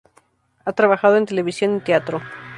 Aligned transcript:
Ha 0.65 0.73
trabajado 0.73 1.17
en 1.17 1.27
televisión 1.27 1.77
y 1.77 1.81
teatro. 1.81 2.21